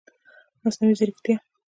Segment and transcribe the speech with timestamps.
[0.63, 1.37] مصنوعي ځرکتیا